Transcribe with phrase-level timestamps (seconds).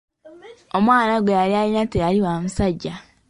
[0.77, 2.93] Omwana gwe yali alina teyali wa musajja.